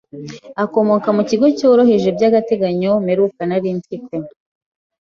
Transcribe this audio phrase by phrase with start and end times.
[0.63, 4.15] Akomoka mu kigo cyohereje by'agateganyo mperuka nari mfite?